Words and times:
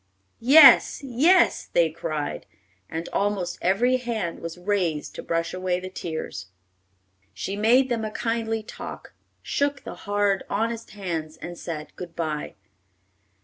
"Yes, 0.39 1.03
yes!" 1.03 1.67
they 1.71 1.91
cried, 1.91 2.47
and 2.89 3.07
almost 3.13 3.59
every 3.61 3.97
hand 3.97 4.39
was 4.39 4.57
raised 4.57 5.13
to 5.13 5.21
brush 5.21 5.53
away 5.53 5.79
the 5.79 5.91
tears. 5.91 6.47
She 7.35 7.55
made 7.55 7.89
them 7.89 8.03
a 8.03 8.09
kindly 8.09 8.63
talk, 8.63 9.13
shook 9.43 9.83
the 9.83 9.93
hard, 10.09 10.43
honest 10.49 10.89
hands, 10.89 11.37
and 11.37 11.55
said 11.55 11.95
good 11.95 12.15
bye. 12.15 12.55